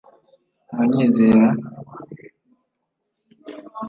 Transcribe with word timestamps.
ntunyizera 0.69 1.45